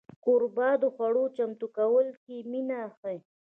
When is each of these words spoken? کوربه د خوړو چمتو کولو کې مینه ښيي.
کوربه 0.23 0.69
د 0.81 0.83
خوړو 0.95 1.23
چمتو 1.37 1.67
کولو 1.77 2.13
کې 2.23 2.35
مینه 2.51 2.79
ښيي. 2.97 3.19